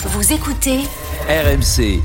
[0.00, 0.78] Vous écoutez
[1.28, 2.00] RMC.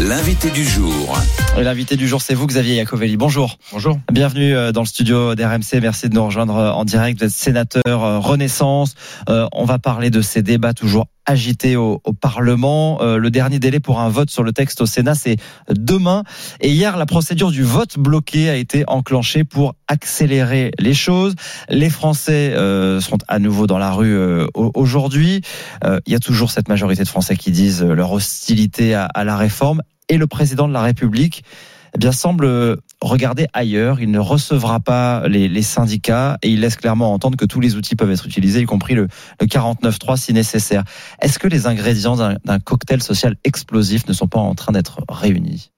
[0.00, 1.18] L'invité du jour.
[1.58, 3.18] L'invité du jour, c'est vous, Xavier Iacovelli.
[3.18, 3.58] Bonjour.
[3.70, 3.98] Bonjour.
[4.10, 5.82] Bienvenue euh, dans le studio d'RMC.
[5.82, 7.18] Merci de nous rejoindre euh, en direct.
[7.18, 8.94] Vous êtes sénateur euh, Renaissance.
[9.28, 12.98] Euh, on va parler de ces débats toujours agités au, au Parlement.
[13.02, 15.36] Euh, le dernier délai pour un vote sur le texte au Sénat, c'est
[15.70, 16.24] demain.
[16.60, 21.34] Et hier, la procédure du vote bloqué a été enclenchée pour accélérer les choses.
[21.68, 25.42] Les Français euh, sont à nouveau dans la rue euh, au- aujourd'hui.
[25.84, 29.04] Euh, Il y a toujours cette majorité de Français qui disent euh, leur hostilité à,
[29.04, 29.82] à la réforme.
[30.08, 31.44] Et le président de la République
[31.94, 34.00] eh bien, semble euh, regarder ailleurs.
[34.00, 37.96] Il ne recevra pas les, syndicats et il laisse clairement entendre que tous les outils
[37.96, 39.08] peuvent être utilisés, y compris le,
[39.40, 40.84] le 49.3 si nécessaire.
[41.20, 45.72] Est-ce que les ingrédients d'un cocktail social explosif ne sont pas en train d'être réunis?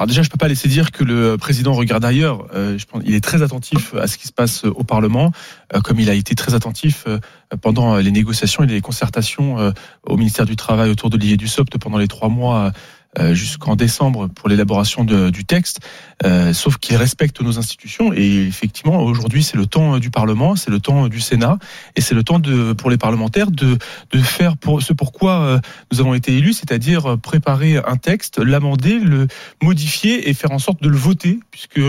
[0.00, 2.46] Alors déjà, je peux pas laisser dire que le président regarde ailleurs.
[2.54, 5.30] Euh, il est très attentif à ce qui se passe au Parlement,
[5.74, 7.18] euh, comme il a été très attentif euh,
[7.60, 9.72] pendant les négociations et les concertations euh,
[10.06, 12.70] au ministère du Travail autour d'Olivier Dussopt pendant les trois mois euh,
[13.32, 15.80] jusqu'en décembre pour l'élaboration du texte.
[16.24, 20.70] Euh, sauf qu'il respecte nos institutions et effectivement, aujourd'hui, c'est le temps du Parlement, c'est
[20.70, 21.58] le temps du Sénat
[21.96, 23.78] et c'est le temps de, pour les parlementaires de,
[24.10, 25.60] de faire pour ce pourquoi euh,
[25.92, 29.28] nous avons été élus, c'est-à-dire préparer un texte, l'amender, le
[29.62, 31.80] modifier et faire en sorte de le voter, puisque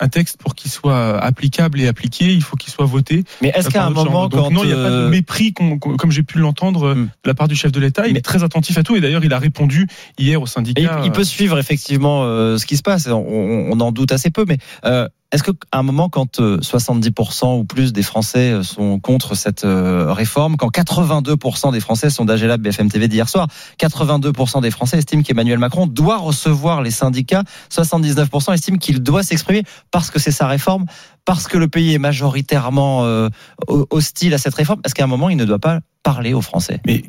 [0.00, 3.24] un texte pour qu'il soit applicable et appliqué, il faut qu'il soit voté.
[3.42, 4.28] Mais est-ce euh, qu'à un moment.
[4.28, 6.94] Donc quand non, il n'y a pas de euh, mépris, comme j'ai pu l'entendre euh,
[6.94, 7.04] Hmm.
[7.04, 8.06] de la part du chef de l'État.
[8.06, 9.86] Il Mais- est très attentif à tout et d'ailleurs, il a répondu
[10.18, 11.02] hier au syndicat.
[11.04, 13.06] il peut suivre effectivement euh, ce qui se passe.
[13.06, 16.58] On, on- on en doute assez peu, mais euh, est-ce qu'à un moment, quand euh,
[16.58, 22.10] 70% ou plus des Français euh, sont contre cette euh, réforme, quand 82% des Français
[22.10, 23.46] sont d'âge Lab BFM TV d'hier soir,
[23.80, 29.62] 82% des Français estiment qu'Emmanuel Macron doit recevoir les syndicats, 79% estiment qu'il doit s'exprimer
[29.90, 30.86] parce que c'est sa réforme,
[31.24, 33.28] parce que le pays est majoritairement euh,
[33.68, 34.80] ho- hostile à cette réforme.
[34.84, 36.80] Est-ce qu'à un moment, il ne doit pas parler aux Français?
[36.86, 37.04] Mais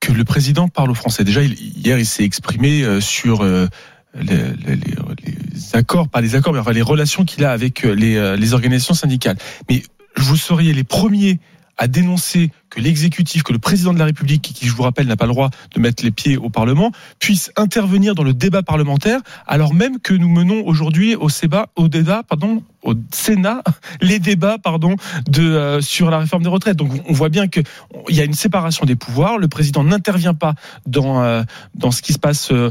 [0.00, 1.22] que le président parle aux Français?
[1.24, 3.68] Déjà, hier, il s'est exprimé euh, sur euh,
[4.14, 8.16] les, les- accords, pas les accords, mais enfin les relations qu'il a avec euh, les,
[8.16, 9.36] euh, les organisations syndicales.
[9.70, 9.82] Mais
[10.16, 11.40] vous seriez les premiers
[11.78, 15.16] à dénoncer que l'exécutif, que le président de la République, qui je vous rappelle n'a
[15.16, 19.20] pas le droit de mettre les pieds au Parlement, puisse intervenir dans le débat parlementaire,
[19.46, 21.68] alors même que nous menons aujourd'hui au Sénat,
[24.00, 24.56] les débats,
[25.38, 26.76] euh, sur la réforme des retraites.
[26.76, 27.60] Donc on voit bien que
[28.08, 29.38] il y a une séparation des pouvoirs.
[29.38, 30.54] Le président n'intervient pas
[30.86, 31.42] dans euh,
[31.90, 32.70] ce qui se passe euh,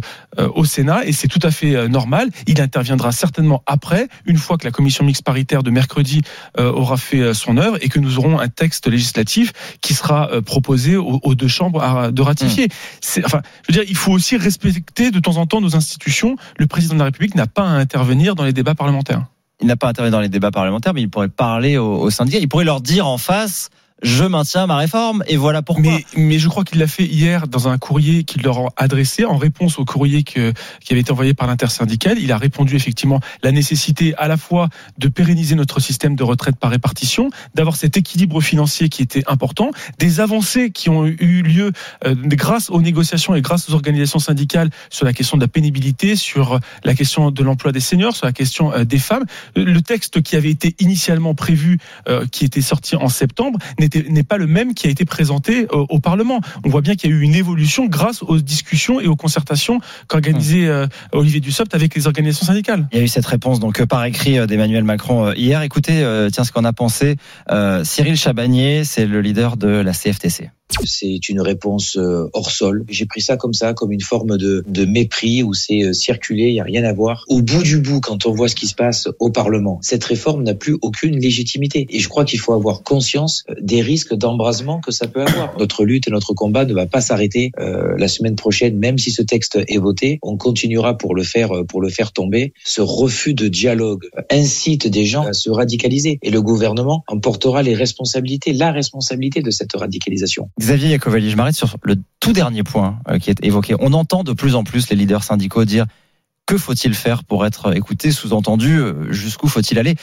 [0.55, 2.29] au Sénat et c'est tout à fait normal.
[2.47, 6.21] Il interviendra certainement après, une fois que la commission mixte paritaire de mercredi
[6.57, 10.95] aura fait son œuvre et que nous aurons un texte législatif qui sera euh, proposé
[10.97, 12.67] aux, aux deux chambres à- de ratifier.
[13.01, 16.35] C'est enfin, je veux dire, il faut aussi respecter de temps en temps nos institutions.
[16.57, 19.25] Le président de la République n'a pas à intervenir dans les débats parlementaires.
[19.61, 22.39] il n'a pas intervenu dans les débats parlementaires, mais il pourrait parler aux, aux syndicats.
[22.39, 23.69] Il pourrait leur dire en face
[24.01, 25.83] je maintiens ma réforme et voilà pourquoi.
[25.83, 29.25] Mais, mais je crois qu'il l'a fait hier dans un courrier qu'il leur a adressé
[29.25, 32.17] en réponse au courrier que, qui avait été envoyé par l'intersyndicale.
[32.19, 36.55] Il a répondu effectivement la nécessité à la fois de pérenniser notre système de retraite
[36.55, 39.69] par répartition, d'avoir cet équilibre financier qui était important,
[39.99, 41.71] des avancées qui ont eu lieu
[42.05, 46.15] euh, grâce aux négociations et grâce aux organisations syndicales sur la question de la pénibilité,
[46.15, 49.25] sur la question de l'emploi des seniors, sur la question euh, des femmes.
[49.55, 51.77] Le texte qui avait été initialement prévu,
[52.09, 55.67] euh, qui était sorti en septembre, n'était- n'est pas le même qui a été présenté
[55.69, 56.41] au, Parlement.
[56.65, 59.79] On voit bien qu'il y a eu une évolution grâce aux discussions et aux concertations
[60.07, 62.87] qu'organisait euh, Olivier Dussopt avec les organisations syndicales.
[62.91, 65.61] Il y a eu cette réponse donc euh, par écrit euh, d'Emmanuel Macron hier.
[65.61, 67.17] Écoutez, tiens ce qu'en a pensé
[67.83, 70.49] Cyril Chabagnier, c'est le leader de la CFTC.
[70.85, 72.85] C'est une réponse euh, hors sol.
[72.89, 76.49] J'ai pris ça comme ça, comme une forme de, de mépris où c'est euh, circulé,
[76.49, 77.25] il n'y a rien à voir.
[77.27, 80.43] Au bout du bout, quand on voit ce qui se passe au Parlement, cette réforme
[80.43, 81.85] n'a plus aucune légitimité.
[81.89, 85.57] Et je crois qu'il faut avoir conscience euh, des risques d'embrasement que ça peut avoir.
[85.57, 89.11] Notre lutte et notre combat ne va pas s'arrêter euh, la semaine prochaine, même si
[89.11, 90.19] ce texte est voté.
[90.21, 92.53] On continuera pour le faire, pour le faire tomber.
[92.63, 96.19] Ce refus de dialogue incite des gens à se radicaliser.
[96.21, 100.49] Et le gouvernement en portera les responsabilités, la responsabilité de cette radicalisation.
[100.61, 103.75] Xavier Iacovelli, je m'arrête sur le tout dernier point euh, qui est évoqué.
[103.79, 105.87] On entend de plus en plus les leaders syndicaux dire
[106.45, 109.95] que faut-il faire pour être écouté, sous-entendu, euh, jusqu'où faut-il aller?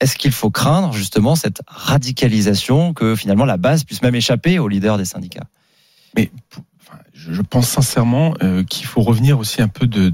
[0.00, 4.68] Est-ce qu'il faut craindre justement cette radicalisation que finalement la base puisse même échapper aux
[4.68, 5.48] leaders des syndicats?
[6.16, 6.30] Mais
[7.12, 10.10] je pense sincèrement euh, qu'il faut revenir aussi un peu de,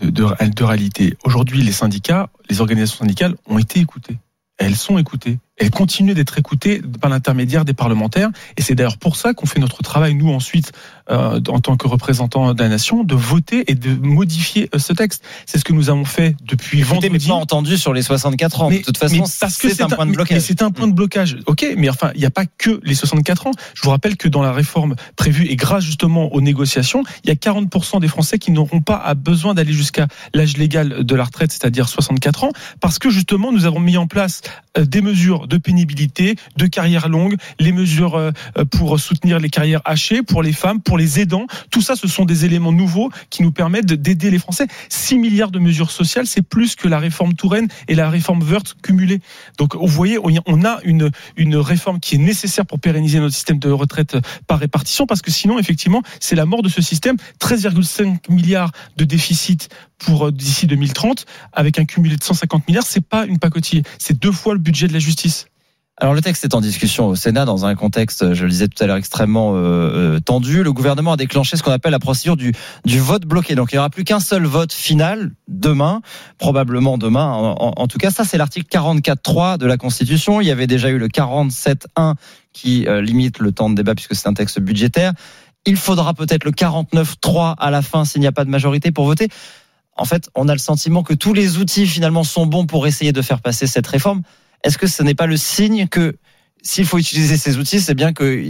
[0.00, 1.16] de réalité.
[1.24, 4.18] Aujourd'hui, les syndicats, les organisations syndicales ont été écoutées.
[4.58, 5.38] Elles sont écoutées.
[5.58, 8.28] Elle continue d'être écoutée par l'intermédiaire des parlementaires.
[8.56, 10.72] Et c'est d'ailleurs pour ça qu'on fait notre travail, nous, ensuite,
[11.10, 14.92] euh, en tant que représentants de la nation, de voter et de modifier euh, ce
[14.92, 15.24] texte.
[15.46, 17.26] C'est ce que nous avons fait depuis Écoutez, vendredi.
[17.26, 18.70] mais pas entendu sur les 64 ans.
[18.70, 20.40] Mais- de toute façon, c'est un point de blocage.
[20.42, 21.38] C'est un point de blocage.
[21.46, 23.52] Ok, mais enfin, il n'y a pas que les 64 ans.
[23.74, 27.32] Je vous rappelle que dans la réforme prévue et grâce justement aux négociations, il y
[27.32, 31.50] a 40% des Français qui n'auront pas besoin d'aller jusqu'à l'âge légal de la retraite,
[31.52, 32.50] c'est-à-dire 64 ans,
[32.80, 34.42] parce que justement nous avons mis en place
[34.84, 38.30] des mesures de pénibilité, de carrière longue, les mesures euh,
[38.70, 41.46] pour soutenir les carrières hachées, pour les femmes, pour les aidants.
[41.70, 44.66] Tout ça, ce sont des éléments nouveaux qui nous permettent de- d'aider les Français.
[44.88, 48.74] 6 milliards de mesures sociales, c'est plus que la réforme Touraine et la réforme Wörth
[48.82, 49.20] cumulées.
[49.58, 53.58] Donc, vous voyez, on a une, une réforme qui est nécessaire pour pérenniser notre système
[53.58, 57.16] de retraite par répartition, parce que sinon, effectivement, c'est la mort de ce système.
[57.40, 63.06] 13,5 milliards de déficit pour euh, d'ici 2030, avec un cumulé de 150 milliards, c'est
[63.06, 63.82] pas une pacotille.
[63.98, 65.46] C'est deux fois le budget de la justice.
[65.98, 68.84] Alors le texte est en discussion au Sénat dans un contexte, je le disais tout
[68.84, 70.62] à l'heure, extrêmement euh, euh, tendu.
[70.62, 72.52] Le gouvernement a déclenché ce qu'on appelle la procédure du,
[72.98, 73.54] vote bloqué.
[73.54, 76.02] Donc il n'y aura plus qu'un seul vote final demain,
[76.36, 77.32] probablement demain.
[77.32, 80.42] En, tout cas, ça c'est l'article 44.3 de la Constitution.
[80.42, 82.16] Il y avait déjà eu le 47.1
[82.52, 85.14] qui limite le temps de débat puisque c'est un texte budgétaire.
[85.64, 89.06] Il faudra peut-être le 49.3 à la fin s'il n'y a pas de majorité pour
[89.06, 89.28] voter.
[89.96, 93.12] En fait, on a le sentiment que tous les outils finalement sont bons pour essayer
[93.12, 94.22] de faire passer cette réforme.
[94.62, 96.16] Est-ce que ce n'est pas le signe que
[96.62, 98.42] s'il faut utiliser ces outils, c'est bien que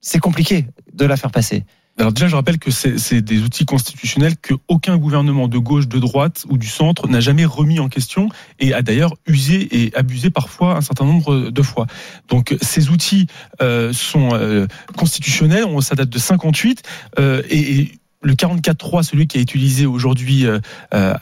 [0.00, 1.64] c'est compliqué de la faire passer?
[1.98, 5.98] Alors déjà, je rappelle que c'est des outils constitutionnels que aucun gouvernement de gauche, de
[5.98, 10.30] droite ou du centre n'a jamais remis en question et a d'ailleurs usé et abusé
[10.30, 11.86] parfois un certain nombre de fois.
[12.28, 13.26] Donc ces outils
[13.60, 14.66] euh, sont euh,
[14.96, 16.82] constitutionnels, on, ça date de 58
[17.18, 17.92] euh, et
[18.22, 20.58] le 44.3, celui qui est utilisé aujourd'hui euh,
[20.94, 21.14] euh,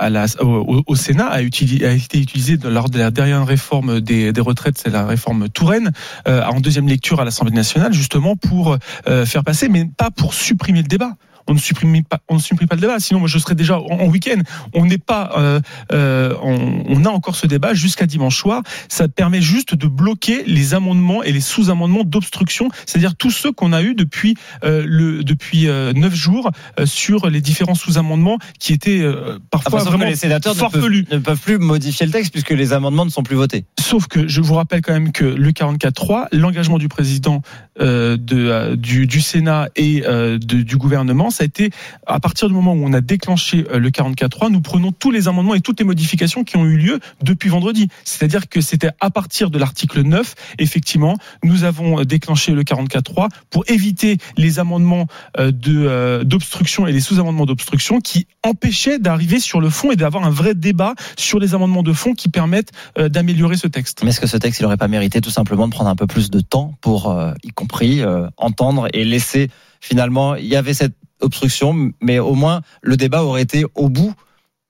[0.86, 4.90] au, Sénat, a, utilisé, a été utilisé lors de la dernière réforme des, retraites, c'est
[4.90, 5.92] la réforme Touraine,
[6.26, 8.76] euh, en deuxième lecture à l'Assemblée nationale, justement pour
[9.24, 11.12] faire passer, mais pas pour supprimer le débat.
[11.48, 13.00] On ne supprime pas, on ne supprime pas le débat.
[13.00, 14.40] Sinon, moi, je serais déjà en, en week-end.
[14.74, 15.60] On n'est pas, euh,
[15.92, 18.62] euh, on, on, a encore ce débat jusqu'à dimanche soir.
[18.88, 23.72] Ça permet juste de bloquer les amendements et les sous-amendements d'obstruction, c'est-à-dire tous ceux qu'on
[23.72, 29.00] a eu depuis euh, le depuis neuf jours euh, sur les différents sous-amendements qui étaient
[29.00, 30.54] euh, parfois vraiment les sénateurs.
[30.54, 33.64] Ne, peuvent, ne peuvent plus modifier le texte puisque les amendements ne sont plus votés.
[33.80, 37.42] Sauf que je vous rappelle quand même que le 44.3, l'engagement du président
[37.80, 41.70] euh, de, du, du, Sénat et euh, de, du gouvernement, ça a été
[42.06, 45.28] à partir du moment où on a déclenché euh, le 44.3, nous prenons tous les
[45.28, 47.88] amendements et toutes les modifications qui ont eu lieu depuis vendredi.
[48.04, 53.64] C'est-à-dire que c'était à partir de l'article 9, effectivement, nous avons déclenché le 44.3 pour
[53.68, 55.06] éviter les amendements
[55.38, 60.30] euh, d'obstruction et les sous-amendements d'obstruction qui empêchaient d'arriver sur le fond et d'avoir un
[60.30, 64.02] vrai débat sur les amendements de fond qui permettent euh, d'améliorer ce texte.
[64.02, 66.06] Mais est-ce que ce texte, il n'aurait pas mérité tout simplement de prendre un peu
[66.06, 69.50] plus de temps pour, euh, y compris, euh, entendre et laisser
[69.80, 74.14] finalement, il y avait cette obstruction, mais au moins le débat aurait été au bout.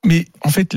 [0.05, 0.77] Mais en fait,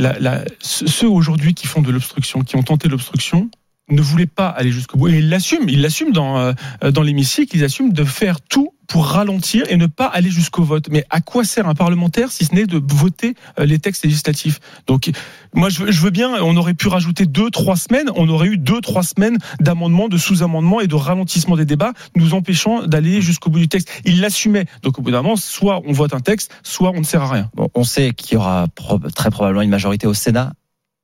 [0.62, 3.50] ceux aujourd'hui qui font de l'obstruction, qui ont tenté l'obstruction,
[3.90, 5.10] ne voulaient pas aller jusqu'au bout.
[5.10, 9.06] Et ils l'assument, ils l'assument dans, euh, dans l'hémicycle, ils assument de faire tout pour
[9.06, 10.90] ralentir et ne pas aller jusqu'au vote.
[10.92, 14.60] Mais à quoi sert un parlementaire si ce n'est de voter euh, les textes législatifs?
[14.86, 15.10] Donc,
[15.54, 18.82] moi, je veux, bien, on aurait pu rajouter deux, trois semaines, on aurait eu deux,
[18.82, 23.60] trois semaines d'amendements, de sous-amendements et de ralentissement des débats, nous empêchant d'aller jusqu'au bout
[23.60, 23.90] du texte.
[24.04, 24.66] Ils l'assumaient.
[24.84, 27.32] Donc, au bout d'un moment, soit on vote un texte, soit on ne sert à
[27.32, 27.50] rien.
[27.56, 28.68] Bon, on sait qu'il y aura
[29.16, 30.52] très probablement une majorité au Sénat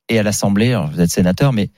[0.09, 0.77] et à l'Assemblée.
[0.91, 1.69] Vous êtes sénateur, mais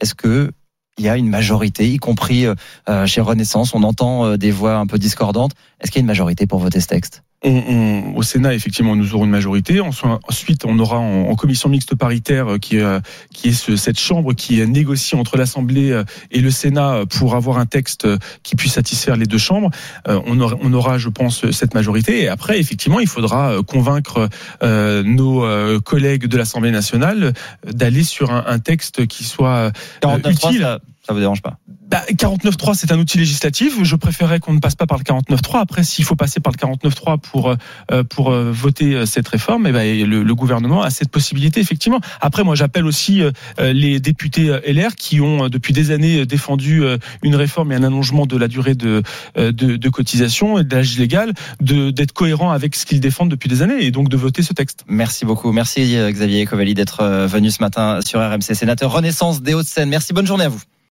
[0.00, 0.52] est-ce que
[1.00, 4.76] il y a une majorité, y compris euh, chez Renaissance, on entend euh, des voix
[4.76, 5.52] un peu discordantes.
[5.80, 7.22] Est-ce qu'il y a une majorité pour voter ce texte?
[7.42, 9.80] On, on, au Sénat, effectivement, nous aurons une majorité.
[9.80, 13.00] Ensuite, on aura en, en commission mixte paritaire, qui, euh,
[13.32, 17.66] qui est ce, cette chambre qui négocie entre l'Assemblée et le Sénat pour avoir un
[17.66, 18.06] texte
[18.42, 19.70] qui puisse satisfaire les deux chambres.
[20.08, 22.22] Euh, on, aura, on aura, je pense, cette majorité.
[22.22, 24.28] Et après, effectivement, il faudra convaincre
[24.62, 27.32] euh, nos collègues de l'Assemblée nationale
[27.64, 30.60] d'aller sur un, un, texte qui soit 49, utile.
[30.60, 31.58] Ça, ça vous dérange pas?
[31.90, 33.74] Bah, 49.3, c'est un outil législatif.
[33.82, 35.58] Je préférais qu'on ne passe pas par le 49.3.
[35.58, 37.50] Après, s'il faut passer par le 49.3 pour
[37.90, 42.00] euh, pour euh, voter cette réforme, et ben le, le, gouvernement a cette possibilité effectivement.
[42.20, 43.32] Après, moi, j'appelle aussi euh,
[43.72, 46.82] les députés LR qui ont depuis des années défendu
[47.22, 49.02] une réforme et un allongement de la durée de
[49.36, 53.62] de, de cotisation et de l'âge légal, d'être cohérent avec ce qu'ils défendent depuis des
[53.62, 54.84] années et donc de voter ce texte.
[54.88, 55.50] Merci beaucoup.
[55.50, 59.88] Merci Xavier Covali d'être venu ce matin sur RMC, sénateur Renaissance des Hauts-de-Seine.
[59.88, 60.12] Merci.
[60.12, 60.60] Bonne journée à vous.